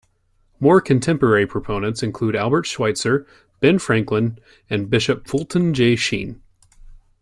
More 0.59 0.81
contemporary 0.81 1.45
proponents 1.45 2.01
included 2.01 2.35
Albert 2.35 2.65
Schweitzer, 2.65 3.27
Ben 3.59 3.77
Franklin, 3.77 4.39
and 4.67 4.89
Bishop 4.89 5.27
Fulton 5.27 5.75
J. 5.75 5.95
Sheen. 5.95 6.41